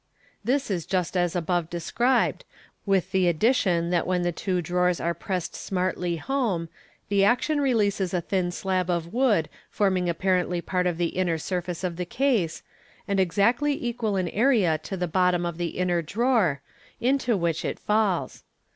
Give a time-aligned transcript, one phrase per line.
[0.43, 2.43] This is just as above described,
[2.87, 6.69] with the addition that when the two draweis are pressed smartly home,
[7.09, 9.51] the action releases a thin slab of wood 34S MODERN MAGIC.
[9.77, 12.63] forming apparently part of the inner surface of the case,
[13.07, 16.61] and exactly equal in area to the bottom of the inner drawer,
[16.99, 18.41] into which it falls.